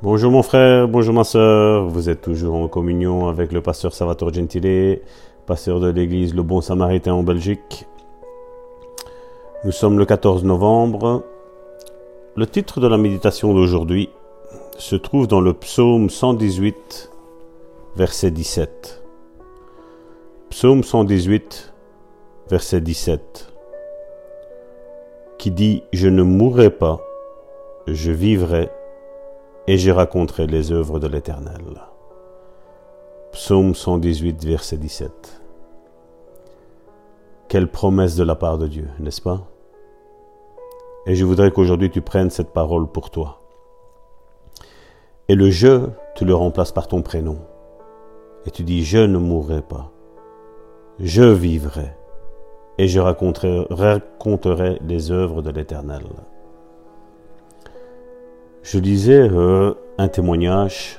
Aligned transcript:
Bonjour 0.00 0.30
mon 0.30 0.44
frère, 0.44 0.86
bonjour 0.86 1.12
ma 1.12 1.24
soeur, 1.24 1.88
vous 1.88 2.08
êtes 2.08 2.20
toujours 2.20 2.54
en 2.54 2.68
communion 2.68 3.26
avec 3.26 3.50
le 3.50 3.60
pasteur 3.60 3.92
Salvatore 3.92 4.32
Gentile, 4.32 5.00
pasteur 5.44 5.80
de 5.80 5.88
l'église 5.90 6.36
Le 6.36 6.44
Bon 6.44 6.60
Samaritain 6.60 7.14
en 7.14 7.24
Belgique. 7.24 7.84
Nous 9.64 9.72
sommes 9.72 9.98
le 9.98 10.04
14 10.04 10.44
novembre. 10.44 11.24
Le 12.36 12.46
titre 12.46 12.78
de 12.78 12.86
la 12.86 12.96
méditation 12.96 13.52
d'aujourd'hui 13.52 14.08
se 14.76 14.94
trouve 14.94 15.26
dans 15.26 15.40
le 15.40 15.52
psaume 15.52 16.10
118, 16.10 17.10
verset 17.96 18.30
17. 18.30 19.02
Psaume 20.50 20.84
118, 20.84 21.74
verset 22.48 22.80
17, 22.80 23.52
qui 25.38 25.50
dit 25.50 25.82
Je 25.92 26.06
ne 26.06 26.22
mourrai 26.22 26.70
pas, 26.70 27.00
je 27.88 28.12
vivrai 28.12 28.70
et 29.68 29.76
je 29.76 29.90
raconterai 29.90 30.46
les 30.46 30.72
œuvres 30.72 30.98
de 30.98 31.06
l'Éternel. 31.06 31.60
Psaume 33.32 33.74
118, 33.74 34.42
verset 34.46 34.78
17. 34.78 35.42
Quelle 37.48 37.70
promesse 37.70 38.16
de 38.16 38.24
la 38.24 38.34
part 38.34 38.56
de 38.56 38.66
Dieu, 38.66 38.88
n'est-ce 38.98 39.20
pas? 39.20 39.46
Et 41.04 41.14
je 41.14 41.24
voudrais 41.26 41.50
qu'aujourd'hui 41.50 41.90
tu 41.90 42.00
prennes 42.00 42.30
cette 42.30 42.54
parole 42.54 42.90
pour 42.90 43.10
toi. 43.10 43.42
Et 45.28 45.34
le 45.34 45.50
je, 45.50 45.86
tu 46.14 46.24
le 46.24 46.34
remplaces 46.34 46.72
par 46.72 46.88
ton 46.88 47.02
prénom. 47.02 47.36
Et 48.46 48.50
tu 48.50 48.62
dis, 48.62 48.82
je 48.86 48.96
ne 48.96 49.18
mourrai 49.18 49.60
pas. 49.60 49.92
Je 50.98 51.24
vivrai. 51.24 51.94
Et 52.78 52.88
je 52.88 53.00
raconterai, 53.00 53.66
raconterai 53.68 54.78
les 54.80 55.10
œuvres 55.10 55.42
de 55.42 55.50
l'Éternel. 55.50 56.04
Je 58.62 58.78
lisais 58.78 59.28
euh, 59.30 59.74
un 59.98 60.08
témoignage. 60.08 60.98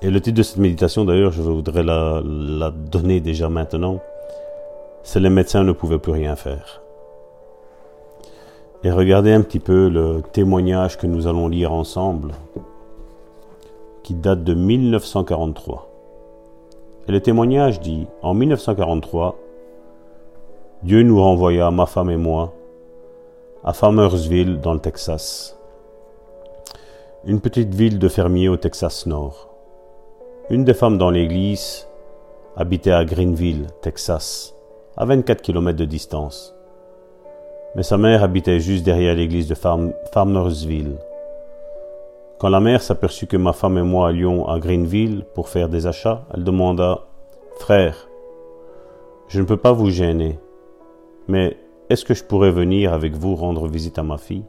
Et 0.00 0.10
le 0.10 0.20
titre 0.20 0.38
de 0.38 0.42
cette 0.42 0.56
méditation, 0.56 1.04
d'ailleurs, 1.04 1.32
je 1.32 1.42
voudrais 1.42 1.82
la, 1.82 2.22
la 2.24 2.70
donner 2.70 3.20
déjà 3.20 3.48
maintenant. 3.48 4.00
C'est 5.02 5.20
les 5.20 5.30
médecins 5.30 5.64
ne 5.64 5.72
pouvaient 5.72 5.98
plus 5.98 6.12
rien 6.12 6.34
faire. 6.34 6.82
Et 8.84 8.90
regardez 8.90 9.32
un 9.32 9.42
petit 9.42 9.60
peu 9.60 9.88
le 9.88 10.22
témoignage 10.32 10.98
que 10.98 11.06
nous 11.06 11.28
allons 11.28 11.46
lire 11.46 11.72
ensemble, 11.72 12.32
qui 14.02 14.14
date 14.14 14.42
de 14.42 14.54
1943. 14.54 15.88
Et 17.06 17.12
le 17.12 17.20
témoignage 17.20 17.80
dit, 17.80 18.06
en 18.22 18.34
1943, 18.34 19.36
Dieu 20.82 21.02
nous 21.02 21.22
renvoya, 21.22 21.70
ma 21.70 21.86
femme 21.86 22.10
et 22.10 22.16
moi, 22.16 22.52
à 23.62 23.72
Farmersville, 23.72 24.60
dans 24.60 24.74
le 24.74 24.80
Texas 24.80 25.56
une 27.24 27.40
petite 27.40 27.72
ville 27.72 28.00
de 28.00 28.08
fermiers 28.08 28.48
au 28.48 28.56
Texas 28.56 29.06
Nord. 29.06 29.48
Une 30.50 30.64
des 30.64 30.74
femmes 30.74 30.98
dans 30.98 31.10
l'église 31.10 31.86
habitait 32.56 32.90
à 32.90 33.04
Greenville, 33.04 33.68
Texas, 33.80 34.56
à 34.96 35.04
24 35.04 35.40
km 35.40 35.78
de 35.78 35.84
distance. 35.84 36.52
Mais 37.76 37.84
sa 37.84 37.96
mère 37.96 38.24
habitait 38.24 38.58
juste 38.58 38.84
derrière 38.84 39.14
l'église 39.14 39.46
de 39.46 39.54
Farmersville. 39.54 40.98
Quand 42.40 42.48
la 42.48 42.58
mère 42.58 42.82
s'aperçut 42.82 43.28
que 43.28 43.36
ma 43.36 43.52
femme 43.52 43.78
et 43.78 43.82
moi 43.82 44.08
allions 44.08 44.48
à 44.48 44.58
Greenville 44.58 45.24
pour 45.32 45.48
faire 45.48 45.68
des 45.68 45.86
achats, 45.86 46.24
elle 46.34 46.42
demanda 46.42 47.02
Frère, 47.60 48.08
je 49.28 49.40
ne 49.40 49.46
peux 49.46 49.56
pas 49.56 49.72
vous 49.72 49.90
gêner, 49.90 50.40
mais 51.28 51.56
est-ce 51.88 52.04
que 52.04 52.14
je 52.14 52.24
pourrais 52.24 52.50
venir 52.50 52.92
avec 52.92 53.14
vous 53.14 53.36
rendre 53.36 53.68
visite 53.68 54.00
à 54.00 54.02
ma 54.02 54.18
fille? 54.18 54.44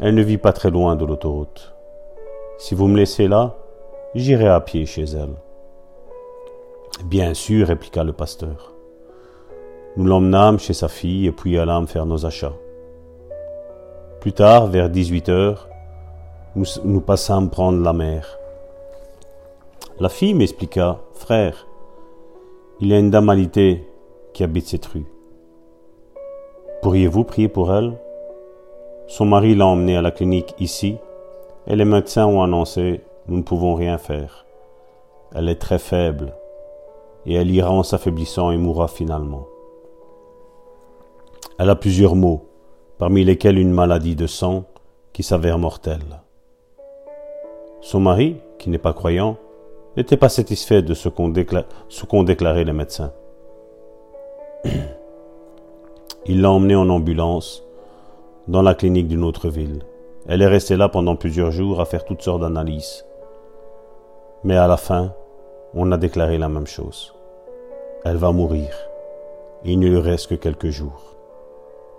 Elle 0.00 0.14
ne 0.14 0.22
vit 0.22 0.38
pas 0.38 0.52
très 0.52 0.70
loin 0.70 0.96
de 0.96 1.04
l'autoroute. 1.04 1.74
Si 2.58 2.74
vous 2.74 2.88
me 2.88 2.96
laissez 2.96 3.28
là, 3.28 3.56
j'irai 4.14 4.48
à 4.48 4.60
pied 4.60 4.86
chez 4.86 5.04
elle. 5.04 5.34
Bien 7.04 7.34
sûr, 7.34 7.66
répliqua 7.66 8.02
le 8.02 8.12
pasteur. 8.12 8.72
Nous 9.96 10.04
l'emmenâmes 10.04 10.58
chez 10.58 10.72
sa 10.72 10.88
fille 10.88 11.26
et 11.26 11.32
puis 11.32 11.58
allâmes 11.58 11.86
faire 11.86 12.06
nos 12.06 12.24
achats. 12.24 12.54
Plus 14.20 14.32
tard, 14.32 14.68
vers 14.68 14.88
18 14.88 15.28
heures, 15.28 15.68
nous, 16.54 17.00
passâmes 17.00 17.50
prendre 17.50 17.82
la 17.82 17.92
mer. 17.92 18.38
La 19.98 20.08
fille 20.08 20.34
m'expliqua, 20.34 21.00
frère, 21.14 21.66
il 22.80 22.88
y 22.88 22.94
a 22.94 22.98
une 22.98 23.10
dame 23.10 23.30
qui 24.32 24.42
habite 24.42 24.66
cette 24.66 24.86
rue. 24.86 25.06
Pourriez-vous 26.82 27.24
prier 27.24 27.48
pour 27.48 27.74
elle? 27.74 27.98
Son 29.10 29.24
mari 29.24 29.56
l'a 29.56 29.66
emmenée 29.66 29.96
à 29.96 30.02
la 30.02 30.12
clinique 30.12 30.54
ici 30.60 30.96
et 31.66 31.74
les 31.74 31.84
médecins 31.84 32.26
ont 32.26 32.42
annoncé 32.42 33.00
nous 33.26 33.38
ne 33.38 33.42
pouvons 33.42 33.74
rien 33.74 33.98
faire. 33.98 34.46
Elle 35.34 35.48
est 35.48 35.60
très 35.60 35.80
faible 35.80 36.32
et 37.26 37.34
elle 37.34 37.50
ira 37.50 37.72
en 37.72 37.82
s'affaiblissant 37.82 38.52
et 38.52 38.56
mourra 38.56 38.86
finalement. 38.86 39.48
Elle 41.58 41.70
a 41.70 41.74
plusieurs 41.74 42.14
maux, 42.14 42.46
parmi 42.98 43.24
lesquels 43.24 43.58
une 43.58 43.72
maladie 43.72 44.14
de 44.14 44.28
sang 44.28 44.62
qui 45.12 45.24
s'avère 45.24 45.58
mortelle. 45.58 46.22
Son 47.80 47.98
mari, 47.98 48.36
qui 48.60 48.70
n'est 48.70 48.78
pas 48.78 48.92
croyant, 48.92 49.38
n'était 49.96 50.16
pas 50.16 50.28
satisfait 50.28 50.82
de 50.82 50.94
ce 50.94 51.08
qu'ont 51.08 52.22
déclaré 52.22 52.64
les 52.64 52.72
médecins. 52.72 53.12
Il 56.26 56.42
l'a 56.42 56.52
emmenée 56.52 56.76
en 56.76 56.88
ambulance 56.88 57.64
dans 58.50 58.62
la 58.62 58.74
clinique 58.74 59.06
d'une 59.06 59.22
autre 59.22 59.48
ville. 59.48 59.84
Elle 60.26 60.42
est 60.42 60.46
restée 60.48 60.76
là 60.76 60.88
pendant 60.88 61.14
plusieurs 61.14 61.52
jours 61.52 61.80
à 61.80 61.84
faire 61.84 62.04
toutes 62.04 62.22
sortes 62.22 62.40
d'analyses. 62.40 63.06
Mais 64.42 64.56
à 64.56 64.66
la 64.66 64.76
fin, 64.76 65.14
on 65.72 65.92
a 65.92 65.96
déclaré 65.96 66.36
la 66.36 66.48
même 66.48 66.66
chose. 66.66 67.14
Elle 68.04 68.16
va 68.16 68.32
mourir. 68.32 68.70
Il 69.64 69.78
ne 69.78 69.86
lui 69.86 70.00
reste 70.00 70.30
que 70.30 70.34
quelques 70.34 70.70
jours. 70.70 71.14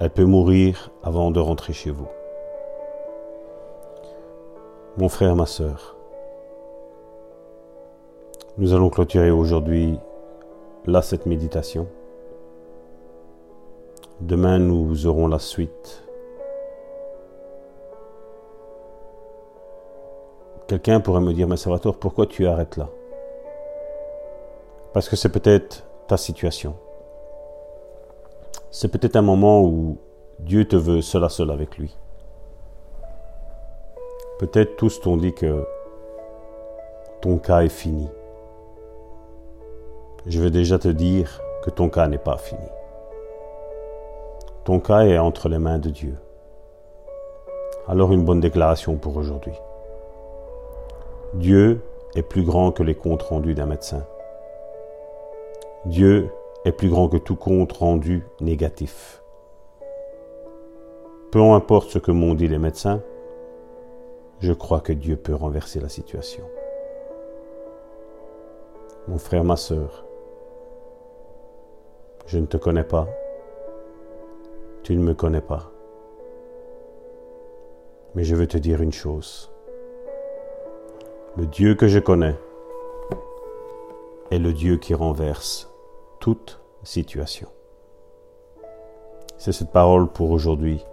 Elle 0.02 0.10
peut 0.10 0.26
mourir 0.26 0.92
avant 1.04 1.32
de 1.32 1.40
rentrer 1.40 1.72
chez 1.72 1.90
vous. 1.90 2.10
Mon 4.98 5.08
frère, 5.08 5.38
ma 5.38 5.46
sœur, 5.46 5.96
nous 8.58 8.74
allons 8.74 8.90
clôturer 8.90 9.32
aujourd'hui 9.32 9.98
là 10.86 11.02
cette 11.02 11.28
méditation. 11.28 11.88
Demain, 14.20 14.60
nous 14.60 15.08
aurons 15.08 15.28
la 15.28 15.40
suite 15.40 16.11
Quelqu'un 20.72 21.02
pourrait 21.02 21.20
me 21.20 21.34
dire, 21.34 21.50
mais 21.50 21.58
Salvatore, 21.58 21.98
pourquoi 21.98 22.28
tu 22.28 22.48
arrêtes 22.48 22.78
là? 22.78 22.88
Parce 24.94 25.10
que 25.10 25.18
c'est 25.18 25.28
peut-être 25.28 25.84
ta 26.08 26.16
situation. 26.16 26.78
C'est 28.70 28.88
peut-être 28.88 29.18
un 29.18 29.22
moment 29.22 29.62
où 29.64 29.98
Dieu 30.40 30.66
te 30.66 30.78
veut 30.78 31.02
seul 31.02 31.26
à 31.26 31.28
seul 31.28 31.52
avec 31.52 31.78
lui. 31.78 31.98
Peut-être 34.40 34.78
tous 34.78 35.02
t'ont 35.02 35.18
dit 35.18 35.34
que 35.34 35.68
ton 37.20 37.38
cas 37.38 37.64
est 37.64 37.68
fini. 37.68 38.08
Je 40.26 40.40
veux 40.40 40.52
déjà 40.52 40.80
te 40.80 40.88
dire 40.88 41.42
que 41.66 41.70
ton 41.70 41.90
cas 41.90 42.08
n'est 42.08 42.18
pas 42.18 42.38
fini. 42.38 42.70
Ton 44.64 44.80
cas 44.80 45.02
est 45.02 45.18
entre 45.18 45.50
les 45.50 45.60
mains 45.60 45.80
de 45.80 45.90
Dieu. 45.90 46.16
Alors 47.90 48.14
une 48.14 48.24
bonne 48.24 48.40
déclaration 48.40 48.96
pour 48.96 49.18
aujourd'hui. 49.18 49.52
Dieu 51.34 51.80
est 52.16 52.24
plus 52.24 52.44
grand 52.44 52.74
que 52.74 52.84
les 52.84 52.96
comptes 52.96 53.22
rendus 53.22 53.54
d'un 53.54 53.66
médecin. 53.66 54.06
Dieu 55.86 56.30
est 56.66 56.74
plus 56.74 56.90
grand 56.90 57.08
que 57.08 57.16
tout 57.16 57.38
compte 57.38 57.72
rendu 57.72 58.24
négatif. 58.42 59.24
Peu 61.32 61.42
importe 61.42 61.90
ce 61.90 62.00
que 62.00 62.12
m'ont 62.12 62.34
dit 62.34 62.50
les 62.50 62.58
médecins, 62.58 63.02
je 64.42 64.52
crois 64.52 64.82
que 64.82 64.92
Dieu 64.92 65.16
peut 65.16 65.34
renverser 65.34 65.80
la 65.80 65.88
situation. 65.88 66.44
Mon 69.08 69.18
frère, 69.18 69.46
ma 69.46 69.56
sœur, 69.56 70.06
je 72.26 72.40
ne 72.40 72.46
te 72.46 72.58
connais 72.58 72.84
pas, 72.84 73.08
tu 74.84 74.98
ne 74.98 75.02
me 75.02 75.14
connais 75.14 75.42
pas, 75.42 75.72
mais 78.16 78.26
je 78.26 78.36
veux 78.36 78.48
te 78.48 78.58
dire 78.58 78.82
une 78.82 78.92
chose. 78.92 79.52
Le 81.38 81.46
Dieu 81.46 81.76
que 81.76 81.88
je 81.88 81.98
connais 81.98 82.36
est 84.32 84.38
le 84.38 84.52
Dieu 84.52 84.76
qui 84.76 84.94
renverse 84.94 85.72
toute 86.20 86.60
situation. 86.84 87.48
C'est 89.38 89.54
cette 89.54 89.72
parole 89.72 90.10
pour 90.10 90.32
aujourd'hui, 90.32 90.86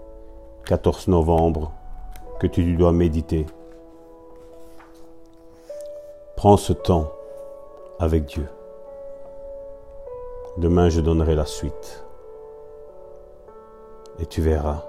14 0.67 1.09
novembre, 1.09 1.73
que 2.39 2.47
tu 2.47 2.77
dois 2.77 2.93
méditer. 2.93 3.47
Prends 6.37 6.57
ce 6.57 6.73
temps 6.73 7.11
avec 7.99 8.27
Dieu. 8.27 8.47
Demain, 10.57 10.89
je 10.89 11.01
donnerai 11.01 11.35
la 11.35 11.47
suite. 11.47 12.05
Et 14.21 14.27
tu 14.27 14.41
verras. 14.41 14.85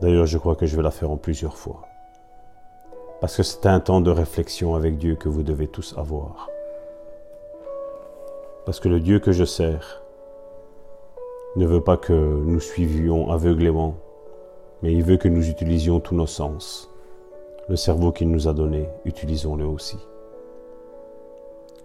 D'ailleurs, 0.00 0.26
je 0.26 0.38
crois 0.38 0.56
que 0.56 0.64
je 0.64 0.74
vais 0.74 0.82
la 0.82 0.90
faire 0.90 1.10
en 1.10 1.18
plusieurs 1.18 1.58
fois. 1.58 1.87
Parce 3.20 3.36
que 3.36 3.42
c'est 3.42 3.66
un 3.66 3.80
temps 3.80 4.00
de 4.00 4.12
réflexion 4.12 4.76
avec 4.76 4.96
Dieu 4.96 5.16
que 5.16 5.28
vous 5.28 5.42
devez 5.42 5.66
tous 5.66 5.94
avoir. 5.98 6.48
Parce 8.64 8.78
que 8.78 8.88
le 8.88 9.00
Dieu 9.00 9.18
que 9.18 9.32
je 9.32 9.44
sers 9.44 10.02
ne 11.56 11.66
veut 11.66 11.80
pas 11.80 11.96
que 11.96 12.12
nous 12.12 12.60
suivions 12.60 13.30
aveuglément, 13.30 13.96
mais 14.82 14.92
il 14.92 15.02
veut 15.02 15.16
que 15.16 15.26
nous 15.26 15.48
utilisions 15.48 15.98
tous 15.98 16.14
nos 16.14 16.26
sens. 16.26 16.88
Le 17.68 17.74
cerveau 17.74 18.12
qu'il 18.12 18.30
nous 18.30 18.46
a 18.46 18.52
donné, 18.52 18.88
utilisons-le 19.04 19.66
aussi. 19.66 19.98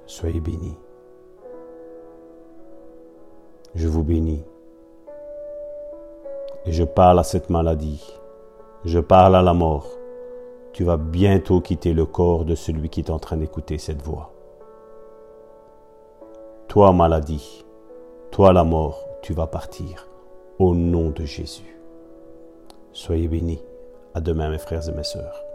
Soyez 0.06 0.40
bénis. 0.40 0.78
Je 3.74 3.88
vous 3.88 4.04
bénis. 4.04 4.44
Et 6.66 6.72
je 6.72 6.84
parle 6.84 7.18
à 7.18 7.24
cette 7.24 7.50
maladie. 7.50 8.14
Je 8.86 9.00
parle 9.00 9.36
à 9.36 9.42
la 9.42 9.54
mort. 9.54 9.88
Tu 10.74 10.84
vas 10.84 10.98
bientôt 10.98 11.62
quitter 11.62 11.94
le 11.94 12.06
corps 12.06 12.46
de 12.46 12.56
celui 12.56 12.90
qui 12.90 13.00
est 13.00 13.12
en 13.12 13.20
train 13.20 13.38
d'écouter 13.38 13.78
cette 13.78 14.02
voix. 14.02 14.32
Toi, 16.68 16.92
maladie, 16.92 17.64
toi, 18.32 18.52
la 18.52 18.64
mort, 18.64 19.06
tu 19.22 19.34
vas 19.34 19.46
partir. 19.46 20.08
Au 20.58 20.74
nom 20.74 21.12
de 21.12 21.26
Jésus. 21.26 21.80
Soyez 22.92 23.28
bénis. 23.28 23.62
À 24.16 24.22
demain, 24.22 24.50
mes 24.50 24.58
frères 24.58 24.88
et 24.90 24.92
mes 24.92 25.04
sœurs. 25.04 25.53